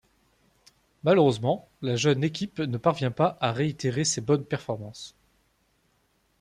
[1.03, 5.13] Malheureusement, la jeune équipe ne parvient pas à réitérer ses bonnes performances.